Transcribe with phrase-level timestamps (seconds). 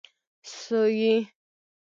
[0.59, 1.13] سويي